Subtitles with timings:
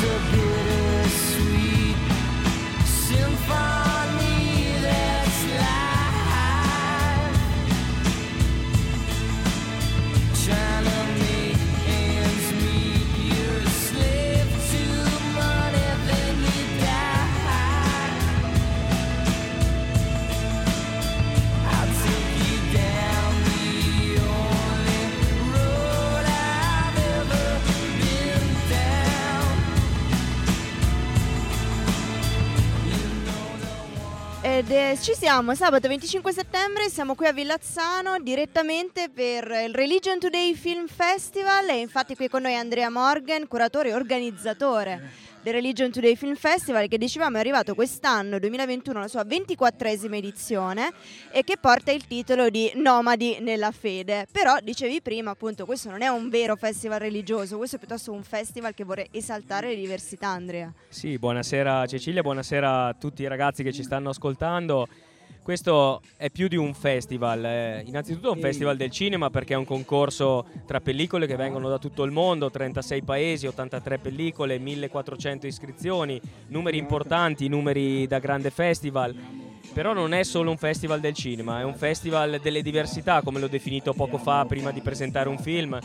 [0.00, 0.53] disappear
[34.64, 40.18] Ed eh, ci siamo, sabato 25 settembre, siamo qui a Villazzano direttamente per il Religion
[40.18, 41.68] Today Film Festival.
[41.68, 46.88] E infatti qui con noi Andrea Morgan, curatore e organizzatore del Religion Today Film Festival
[46.88, 50.90] che dicevamo è arrivato quest'anno, 2021, la sua 24esima edizione
[51.30, 54.26] e che porta il titolo di Nomadi nella fede.
[54.32, 58.22] Però dicevi prima appunto questo non è un vero festival religioso, questo è piuttosto un
[58.22, 60.72] festival che vorrei esaltare le diversità Andrea.
[60.88, 64.88] Sì, buonasera Cecilia, buonasera a tutti i ragazzi che ci stanno ascoltando.
[65.44, 69.56] Questo è più di un festival, eh, innanzitutto è un festival del cinema perché è
[69.58, 75.46] un concorso tra pellicole che vengono da tutto il mondo, 36 paesi, 83 pellicole, 1400
[75.46, 79.14] iscrizioni, numeri importanti, numeri da grande festival.
[79.74, 83.46] Però non è solo un festival del cinema, è un festival delle diversità, come l'ho
[83.46, 85.78] definito poco fa prima di presentare un film.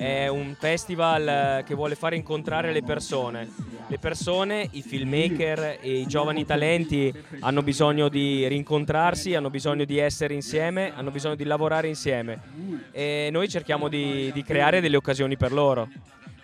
[0.00, 3.46] È un festival eh, che vuole fare incontrare le persone.
[3.86, 9.98] Le persone, i filmmaker e i giovani talenti hanno bisogno di rincontrarsi, hanno bisogno di
[9.98, 12.40] essere insieme, hanno bisogno di lavorare insieme
[12.92, 15.86] e noi cerchiamo di, di creare delle occasioni per loro.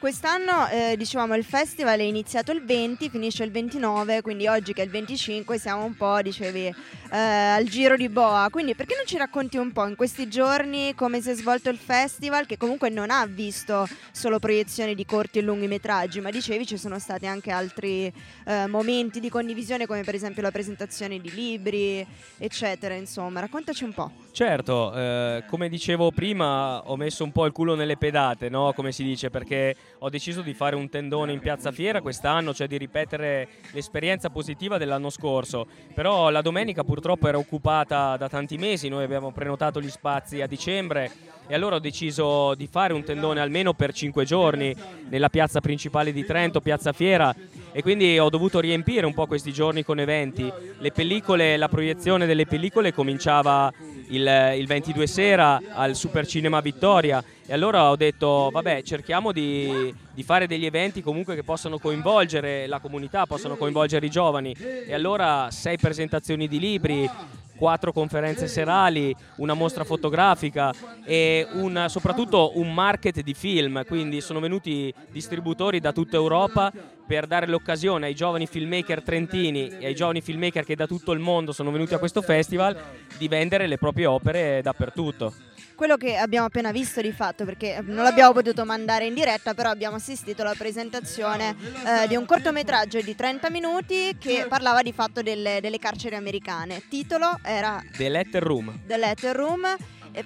[0.07, 4.83] Quest'anno eh, dicevamo il festival è iniziato il 20, finisce il 29, quindi oggi che
[4.83, 6.73] è il 25 siamo un po', dicevi,
[7.11, 8.47] eh, al giro di boa.
[8.49, 11.77] Quindi perché non ci racconti un po' in questi giorni come si è svolto il
[11.77, 16.65] festival che comunque non ha visto solo proiezioni di corti e lunghi metraggi, ma dicevi
[16.67, 18.13] ci sono stati anche altri
[18.45, 22.07] eh, momenti di condivisione come per esempio la presentazione di libri,
[22.39, 24.13] eccetera, insomma, raccontaci un po'.
[24.31, 28.73] Certo, eh, come dicevo prima ho messo un po' il culo nelle pedate, no?
[28.75, 32.67] come si dice, perché ho deciso di fare un tendone in Piazza Fiera quest'anno, cioè
[32.67, 35.67] di ripetere l'esperienza positiva dell'anno scorso.
[35.95, 40.47] Però la domenica purtroppo era occupata da tanti mesi, noi abbiamo prenotato gli spazi a
[40.47, 41.11] dicembre
[41.49, 44.75] e allora ho deciso di fare un tendone almeno per cinque giorni
[45.09, 47.35] nella piazza principale di Trento, Piazza Fiera
[47.73, 50.53] e quindi ho dovuto riempire un po' questi giorni con eventi.
[50.79, 53.73] Le pellicole, la proiezione delle pellicole cominciava
[54.09, 57.23] il, il 22 sera al Super Cinema Vittoria.
[57.47, 62.67] E allora ho detto vabbè cerchiamo di, di, fare degli eventi comunque che possano coinvolgere
[62.67, 64.53] la comunità, possano coinvolgere i giovani.
[64.53, 67.09] E allora sei presentazioni di libri,
[67.57, 70.73] quattro conferenze serali, una mostra fotografica
[71.05, 76.73] e un, soprattutto un market di film, quindi sono venuti distributori da tutta Europa
[77.07, 81.21] per dare l'occasione ai giovani filmmaker trentini e ai giovani filmmaker che da tutto il
[81.21, 82.77] mondo sono venuti a questo festival
[83.17, 85.33] di vendere le proprie opere dappertutto
[85.77, 89.69] quello che abbiamo appena visto di fatto, perché non l'abbiamo potuto mandare in diretta, però
[89.69, 95.21] abbiamo assistito alla presentazione eh, di un cortometraggio di 30 minuti che parlava di fatto
[95.23, 96.77] delle, delle carceri americane.
[96.77, 98.81] Il titolo era The Letter Room.
[98.87, 99.77] The Letter Room
[100.17, 100.25] e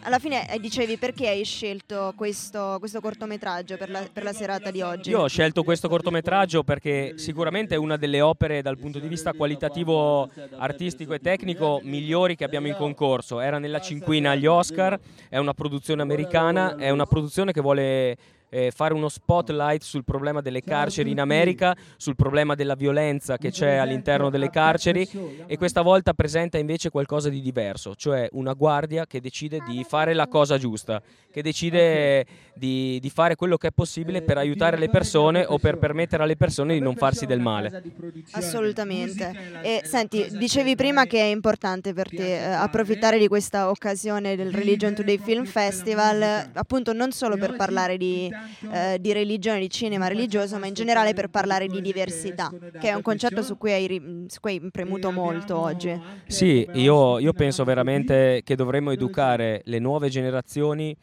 [0.00, 4.70] alla fine eh, dicevi perché hai scelto questo, questo cortometraggio per la, per la, serata
[4.70, 5.10] di oggi?
[5.10, 9.34] Io ho scelto questo cortometraggio perché sicuramente è una delle opere dal punto di vista
[9.34, 13.40] qualitativo, artistico e tecnico migliori che abbiamo in concorso.
[13.40, 14.98] Era nella cinquina agli Oscar,
[15.28, 18.16] è una produzione americana, è una produzione che vuole
[18.56, 23.50] eh, fare uno spotlight sul problema delle carceri in America, sul problema della violenza che
[23.50, 25.06] c'è all'interno delle carceri
[25.46, 30.14] e questa volta presenta invece qualcosa di diverso, cioè una guardia che decide di fare
[30.14, 32.24] la cosa giusta, che decide
[32.54, 36.36] di, di fare quello che è possibile per aiutare le persone o per permettere alle
[36.36, 37.82] persone di non farsi del male.
[38.30, 39.60] Assolutamente.
[39.62, 44.50] E senti, dicevi prima che è importante per te eh, approfittare di questa occasione del
[44.50, 48.30] Religion Today Film Festival, appunto non solo per parlare di
[48.70, 52.94] eh, di religione, di cinema religioso, ma in generale per parlare di diversità, che è
[52.94, 55.98] un concetto su cui hai, su cui hai premuto molto oggi.
[56.26, 60.96] Sì, io, io penso veramente che dovremmo educare le nuove generazioni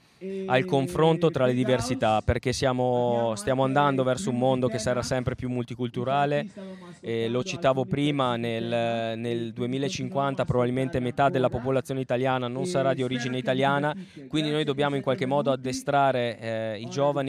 [0.46, 5.36] al confronto tra le diversità, perché siamo, stiamo andando verso un mondo che sarà sempre
[5.36, 6.48] più multiculturale.
[7.02, 13.04] E lo citavo prima, nel, nel 2050 probabilmente metà della popolazione italiana non sarà di
[13.04, 13.94] origine italiana,
[14.28, 17.23] quindi noi dobbiamo in qualche modo addestrare eh, i giovani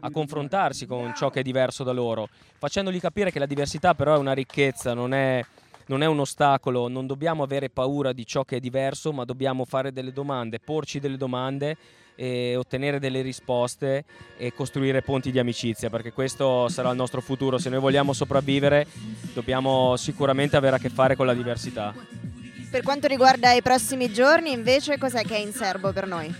[0.00, 2.28] a confrontarsi con ciò che è diverso da loro,
[2.58, 5.44] facendogli capire che la diversità però è una ricchezza, non è
[5.86, 9.64] non è un ostacolo, non dobbiamo avere paura di ciò che è diverso, ma dobbiamo
[9.64, 11.76] fare delle domande, porci delle domande
[12.16, 14.04] e ottenere delle risposte
[14.36, 17.58] e costruire ponti di amicizia, perché questo sarà il nostro futuro.
[17.58, 18.86] Se noi vogliamo sopravvivere,
[19.32, 21.94] dobbiamo sicuramente avere a che fare con la diversità.
[22.68, 26.34] Per quanto riguarda i prossimi giorni, invece, cos'è che è in serbo per noi?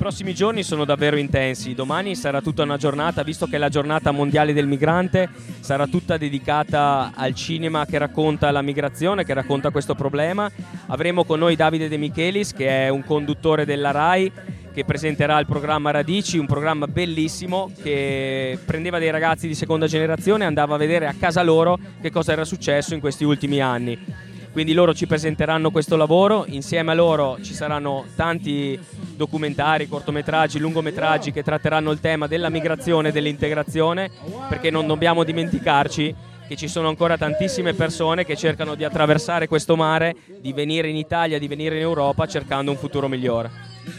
[0.00, 1.74] Prossimi giorni sono davvero intensi.
[1.74, 5.28] Domani sarà tutta una giornata, visto che è la giornata mondiale del migrante,
[5.60, 10.50] sarà tutta dedicata al cinema che racconta la migrazione, che racconta questo problema.
[10.86, 14.32] Avremo con noi Davide De Michelis, che è un conduttore della RAI
[14.72, 20.44] che presenterà il programma Radici, un programma bellissimo che prendeva dei ragazzi di seconda generazione
[20.44, 24.28] e andava a vedere a casa loro che cosa era successo in questi ultimi anni.
[24.52, 28.78] Quindi loro ci presenteranno questo lavoro, insieme a loro ci saranno tanti
[29.14, 34.10] documentari, cortometraggi, lungometraggi che tratteranno il tema della migrazione e dell'integrazione,
[34.48, 36.14] perché non dobbiamo dimenticarci
[36.48, 40.96] che ci sono ancora tantissime persone che cercano di attraversare questo mare, di venire in
[40.96, 43.50] Italia, di venire in Europa cercando un futuro migliore.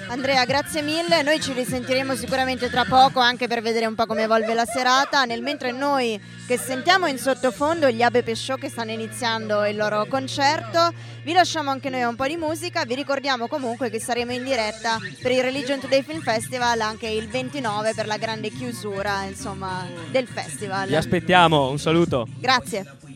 [0.07, 1.21] Andrea, grazie mille.
[1.21, 5.23] Noi ci risentiremo sicuramente tra poco anche per vedere un po' come evolve la serata.
[5.25, 10.05] Nel mentre noi che sentiamo in sottofondo gli Abe Show che stanno iniziando il loro
[10.07, 10.93] concerto,
[11.23, 12.83] vi lasciamo anche noi un po' di musica.
[12.85, 17.27] Vi ricordiamo comunque che saremo in diretta per il Religion Today Film Festival anche il
[17.27, 20.87] 29 per la grande chiusura insomma, del festival.
[20.87, 22.27] Vi aspettiamo, un saluto.
[22.37, 23.10] Grazie.